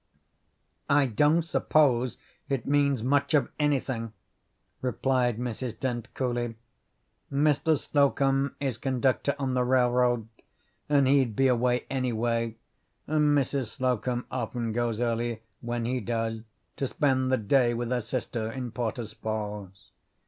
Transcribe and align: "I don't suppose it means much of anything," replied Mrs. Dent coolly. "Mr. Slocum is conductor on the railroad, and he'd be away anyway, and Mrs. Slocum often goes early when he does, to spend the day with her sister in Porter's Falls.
"I 0.89 1.05
don't 1.05 1.43
suppose 1.43 2.17
it 2.49 2.65
means 2.65 3.03
much 3.03 3.35
of 3.35 3.49
anything," 3.59 4.13
replied 4.81 5.37
Mrs. 5.37 5.79
Dent 5.79 6.11
coolly. 6.15 6.55
"Mr. 7.31 7.77
Slocum 7.77 8.55
is 8.59 8.79
conductor 8.79 9.35
on 9.37 9.53
the 9.53 9.63
railroad, 9.63 10.27
and 10.89 11.07
he'd 11.07 11.35
be 11.35 11.47
away 11.47 11.85
anyway, 11.87 12.55
and 13.05 13.37
Mrs. 13.37 13.67
Slocum 13.75 14.25
often 14.31 14.73
goes 14.73 14.99
early 14.99 15.43
when 15.59 15.85
he 15.85 15.99
does, 15.99 16.41
to 16.77 16.87
spend 16.87 17.31
the 17.31 17.37
day 17.37 17.75
with 17.75 17.91
her 17.91 18.01
sister 18.01 18.51
in 18.51 18.71
Porter's 18.71 19.13
Falls. 19.13 19.91